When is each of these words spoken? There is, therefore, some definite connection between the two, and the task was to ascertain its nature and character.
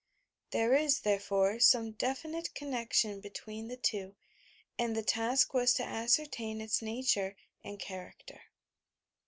There 0.49 0.73
is, 0.73 1.01
therefore, 1.01 1.59
some 1.59 1.91
definite 1.91 2.55
connection 2.55 3.19
between 3.19 3.67
the 3.67 3.77
two, 3.77 4.15
and 4.75 4.95
the 4.97 5.03
task 5.03 5.53
was 5.53 5.75
to 5.75 5.83
ascertain 5.83 6.59
its 6.59 6.81
nature 6.81 7.35
and 7.63 7.79
character. 7.79 8.41